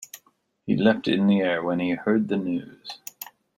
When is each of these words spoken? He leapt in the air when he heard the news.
He 0.65 0.75
leapt 0.75 1.07
in 1.07 1.27
the 1.27 1.41
air 1.41 1.61
when 1.61 1.79
he 1.79 1.91
heard 1.91 2.27
the 2.27 2.37
news. 2.37 2.97